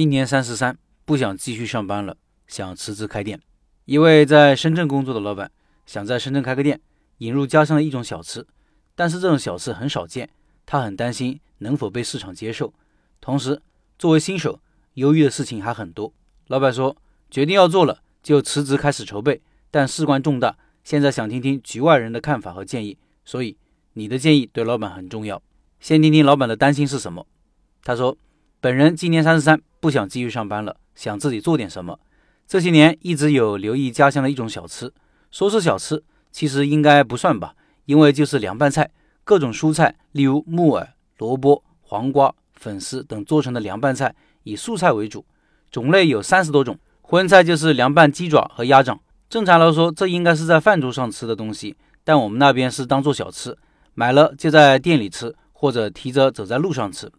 [0.00, 2.16] 今年三十三，不想继续上班了，
[2.46, 3.38] 想辞职开店。
[3.84, 5.52] 一位在深圳工作的老板
[5.84, 6.80] 想在深圳开个店，
[7.18, 8.46] 引入家乡的一种小吃，
[8.94, 10.30] 但是这种小吃很少见，
[10.64, 12.72] 他很担心能否被市场接受。
[13.20, 13.60] 同时，
[13.98, 14.62] 作为新手，
[14.94, 16.10] 犹豫的事情还很多。
[16.46, 16.96] 老板说，
[17.30, 22.96] 决定要做了，就辞职开始筹备，但事关重大，现在想听听局外人的看法和建议，
[23.26, 23.58] 所以
[23.92, 25.42] 你的建议对老板很重要。
[25.78, 27.26] 先听听老板的担心是什么。
[27.84, 28.16] 他说，
[28.62, 29.58] 本人今年三十三。
[29.80, 31.98] 不想继续上班了，想自己做点什么。
[32.46, 34.92] 这些年一直有留意家乡的一种小吃，
[35.30, 37.54] 说是小吃，其实应该不算吧，
[37.86, 38.90] 因为就是凉拌菜，
[39.24, 40.86] 各种蔬菜，例如木耳、
[41.16, 45.24] 萝卜、黄瓜、粉丝等做成的凉拌菜，以素菜为主，
[45.70, 46.78] 种类有三十多种。
[47.00, 49.00] 荤菜就是凉拌鸡爪和鸭掌。
[49.30, 51.74] 正常来说，这应该是在饭桌上吃的东西，
[52.04, 53.56] 但我们那边是当做小吃，
[53.94, 57.10] 买了就在店里吃，或者提着走在路上吃。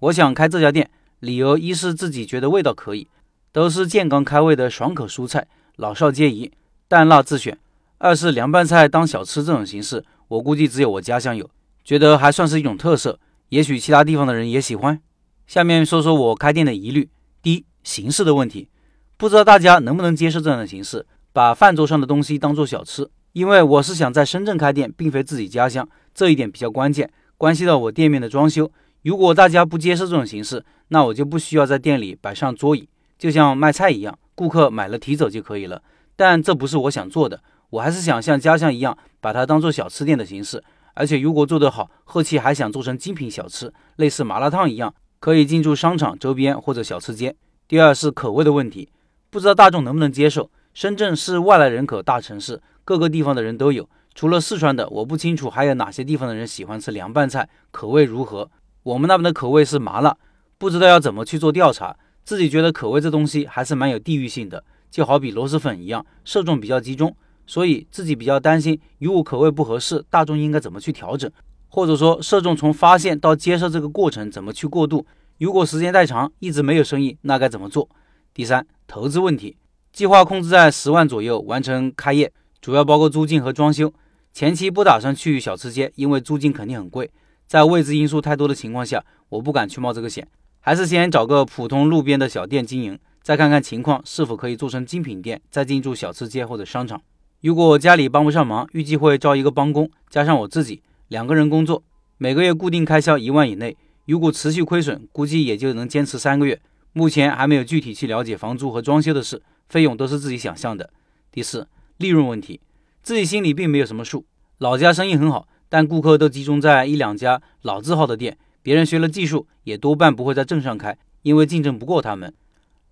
[0.00, 0.90] 我想开这家店。
[1.20, 3.08] 理由一是自己觉得味道可以，
[3.50, 6.52] 都是健康开胃的爽口蔬菜，老少皆宜，
[6.86, 7.56] 淡辣自选；
[7.98, 11.50] 二是凉拌菜当小吃这种形式，我估计只有我家乡有，
[11.82, 15.00] 觉得还算是一种特色，也许其他地方的人也喜欢。
[15.48, 17.10] 下面说说我开店的疑虑：
[17.42, 18.68] 第一，形式的问题，
[19.16, 23.10] 不知道大家能不能接受这样的形式，把饭桌上的东西当做小吃。
[23.32, 28.70] 因为我是想在深圳开店，并非自己家乡，这一点比较关键，关系到我店面的装修。
[29.02, 35.82] 如果大家不接受这种形式，那我就不需要在店里摆上桌椅，就像卖菜一样，顾客买了提走就可以了。
[36.16, 40.62] 但这不是我想做的，我还是想像家乡一样，把它当做小吃店的形式。
[40.94, 47.36] 而且如果做得好，后期还想做成精品小吃，类似麻辣烫一样，可以进驻商场周边或者小吃街。
[47.68, 48.90] 第二是口味的问题，
[49.30, 50.50] 不知道大众能不能接受。
[50.74, 58.50] 深圳是外来人口大城市，各个地方的人都有，除了四川的，我不清楚还有哪些地方的人喜欢吃凉拌菜，口味如何。
[58.88, 60.16] 我们那边的口味是麻辣，
[60.56, 61.94] 不知道要怎么去做调查。
[62.24, 67.14] 自己觉得口味这东西还是蛮有地域性的，就好比螺蛳粉一样，受众比较集中，
[67.46, 71.30] 所以自己比较担心，如果口味不合适，大众应该怎么去调整，
[71.68, 75.04] 或者说受众从发现到接受这个过程怎么去过渡？
[75.38, 77.86] 如果时间太长，一直没有生意，那该怎么做？
[78.32, 79.58] 第三，投资问题，
[79.92, 82.32] 计划控制在十万左右完成开业，
[82.62, 83.92] 主要包括租金和装修，
[84.32, 87.10] 前期不打算去小吃街，因为租金肯定很贵。
[87.48, 90.28] 在未知因素太多的情况下，我不敢去冒这个险，
[90.60, 97.00] 还是先找个普通路边的小店经营，再看看情况是否可以做成精品店，再进驻小吃街或者商场。
[97.40, 101.82] 如果家里帮不上忙，预计会招一个帮工，加上我自己两个人工作，
[102.18, 103.74] 每个月固定开销一万以内。
[104.04, 106.60] 如果持续亏损，估计也就能坚持三个月。
[106.92, 110.90] 目前还没有具体去了解房租和装修的事，费用都是自己想象的。
[111.32, 111.66] 第四，
[111.96, 112.60] 利润问题，
[113.02, 114.26] 自己心里并没有什么数，
[114.58, 115.48] 老家生意很好。
[115.68, 122.32] 但顾客都集中在一两家老字号的店，别人学了技术也多半不会在镇上开，因为竞争不过他们。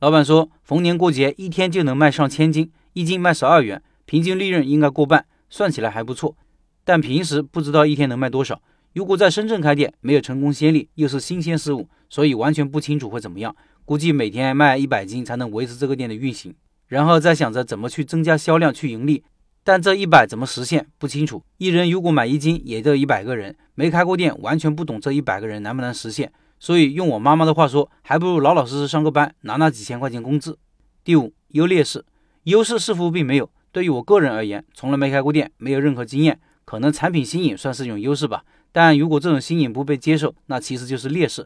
[0.00, 6.36] 老板说，逢年过节一天就能卖上千斤，一斤卖十二元，平均利润应该过半，算起来还不错。
[6.84, 8.60] 但平时不知道一天能卖多少。
[8.92, 13.56] 如果在深圳开店，没有成功先例，又是新鲜事物，所以完全不清楚会怎么样。
[13.84, 16.54] 估计每天卖一百斤才能维持这个店的运行，
[16.88, 19.24] 然后再想着怎么去增加销量去盈利。
[19.66, 21.42] 但这一百怎么实现不清楚。
[21.58, 23.56] 一人如果买一斤，也就一百个人。
[23.74, 26.32] 没开过店，完全不懂这一百个人能不能实现。
[26.60, 30.56] 所以用我妈妈的话说，还不如老老实实上个班，拿那几千块钱工资。
[31.02, 32.04] 第五，优劣势，
[32.44, 33.50] 优势似乎并没有。
[33.72, 38.44] 对于我个人而言，从来没开过店，没有任何经验，可能产品新颖算是一种优势吧。
[38.70, 41.44] 但如果这种新颖不被接受，那其实就是劣势。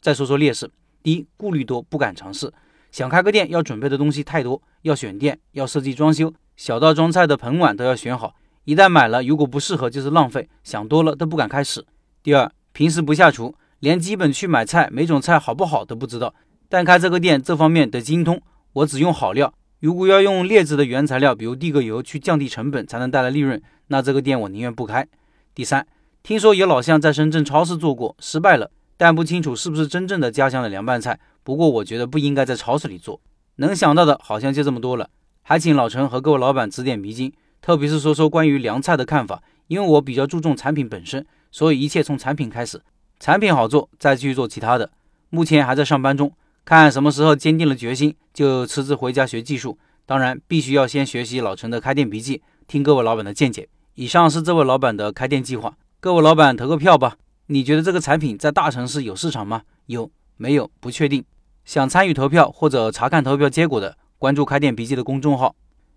[0.00, 0.68] 再说说劣势，
[1.04, 2.52] 第一，顾虑多，不敢尝试。
[2.90, 6.34] 想开个店，要准备的东西太多，要选店，要设计装修。
[6.60, 8.34] 小到装菜的盆碗都要选好，
[8.64, 11.82] 一旦买了，如果不适合就是浪费，想多了都不敢开始。
[12.22, 16.34] 第二，平时不下厨，连基本去买菜，每种菜好不好都不知道。
[16.68, 18.38] 但开这个店，这方面得精通。
[18.74, 25.08] 我只用好料，如果要用劣质的原材料，比如地沟油去降低成本才能带来利润，那这个店我宁愿不开。
[25.54, 25.86] 第三，
[26.22, 31.18] 听说有老乡在深圳超市做过，失败了，但不清楚是不是真正的家乡的凉拌菜。
[31.42, 33.18] 不过我觉得不应该在超市里做。
[33.56, 35.08] 能想到的好像就这么多了。
[35.42, 39.42] 还请老陈和各位老板指点迷津，特别是说说关于凉菜的看法。
[39.68, 42.82] 因为我比较注重产品本身，所以一切从产品开始，
[43.20, 44.90] 产品好做再去做其他的。
[45.28, 46.32] 目前还在上班中，
[46.64, 49.78] 看什么时候坚定了决心就辞职回家学技术。
[50.06, 53.68] 当然，必须要先学习老陈的开店笔记，听各位老板的见解。
[53.94, 57.16] 以上是这位老板的开店计划，各位老板投个票吧。
[57.46, 59.62] 你觉得这个产品在大城市有市场吗？
[59.86, 60.68] 有没有？
[60.80, 61.24] 不确定。
[61.64, 63.96] 想参与投票或者查看投票结果的。
[64.20, 65.56] 关注开店笔记的公众号。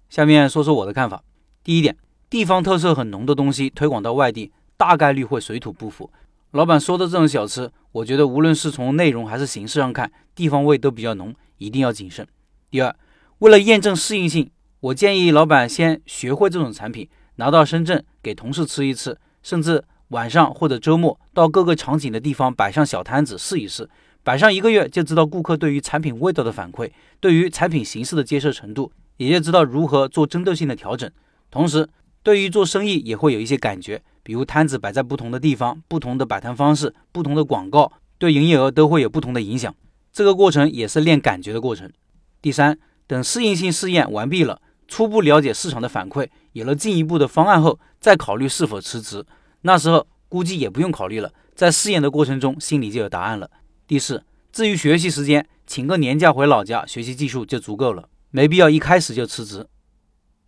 [0.10, 1.22] 下面说说我的看法。
[1.62, 1.98] 第一点，
[2.30, 6.10] 地方特色很浓的东西推广到外地，大概率会水土不服。
[6.52, 12.26] 老板说的这种小吃，我觉得无论是从内容还是形式上看，地方味都比较浓，一定要谨慎。
[12.70, 12.96] 第二，
[13.40, 14.50] 为了验证适应性，
[14.80, 23.90] 我建议老板先学会这种产品，拿到深圳给同事吃一次，甚至晚上或者周末到各个场景的地方摆上小摊子试一试，
[24.24, 26.90] 摆上一个月就知道顾客对于产品味道的反馈，
[27.20, 31.12] 对于产品形式的接受程度，也就知道如何做针对性的调整。
[31.52, 31.88] 同时，
[32.24, 39.76] 对于做生意也会有一些感觉，比如摊子摆在不同的地方，不同的摆摊方式，不同的广告，对营业额都会有不同的影响。
[40.14, 41.92] 这个过程也是练感觉的过程。
[42.42, 49.26] 第三，等适应性试验完毕了，初步了解市场的反馈，有了进一步的方案后，再考虑是否辞职。
[49.64, 53.50] 那时候估计也不用考虑了，在试验的过程中心里就有答案了。
[53.94, 59.68] 第四，至于学习时间，请个年假回老家学习技术就足够了，没必要一开始就辞职。